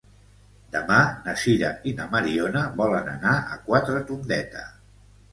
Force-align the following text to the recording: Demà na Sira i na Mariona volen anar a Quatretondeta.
Demà 0.75 1.01
na 1.25 1.33
Sira 1.41 1.67
i 1.91 1.91
na 1.99 2.07
Mariona 2.15 2.63
volen 2.79 3.11
anar 3.11 3.33
a 3.57 3.59
Quatretondeta. 3.69 4.65